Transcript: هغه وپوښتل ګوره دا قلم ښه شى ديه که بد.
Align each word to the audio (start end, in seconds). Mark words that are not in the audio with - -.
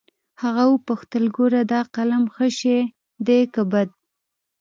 هغه 0.41 0.63
وپوښتل 0.73 1.23
ګوره 1.37 1.61
دا 1.73 1.81
قلم 1.95 2.23
ښه 2.35 2.47
شى 2.59 2.79
ديه 3.25 3.43
که 3.53 3.61
بد. 3.71 3.89